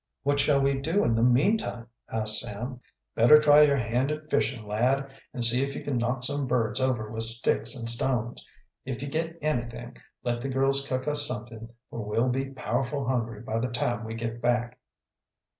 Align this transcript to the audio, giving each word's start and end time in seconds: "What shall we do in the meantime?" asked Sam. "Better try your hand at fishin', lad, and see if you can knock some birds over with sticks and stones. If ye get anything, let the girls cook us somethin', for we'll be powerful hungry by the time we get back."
"What 0.23 0.39
shall 0.39 0.59
we 0.59 0.79
do 0.81 1.03
in 1.03 1.13
the 1.13 1.21
meantime?" 1.21 1.85
asked 2.11 2.39
Sam. 2.39 2.79
"Better 3.13 3.37
try 3.37 3.61
your 3.61 3.75
hand 3.77 4.11
at 4.11 4.31
fishin', 4.31 4.65
lad, 4.65 5.11
and 5.31 5.45
see 5.45 5.61
if 5.63 5.75
you 5.75 5.83
can 5.83 5.99
knock 5.99 6.23
some 6.23 6.47
birds 6.47 6.81
over 6.81 7.11
with 7.11 7.21
sticks 7.21 7.75
and 7.75 7.87
stones. 7.87 8.43
If 8.83 9.03
ye 9.03 9.07
get 9.07 9.37
anything, 9.43 9.95
let 10.23 10.41
the 10.41 10.49
girls 10.49 10.87
cook 10.87 11.07
us 11.07 11.27
somethin', 11.27 11.69
for 11.91 12.03
we'll 12.03 12.29
be 12.29 12.45
powerful 12.49 13.07
hungry 13.07 13.41
by 13.41 13.59
the 13.59 13.69
time 13.69 14.03
we 14.03 14.15
get 14.15 14.41
back." 14.41 14.79